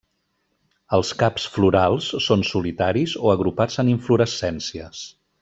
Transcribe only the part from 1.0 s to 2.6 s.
caps florals són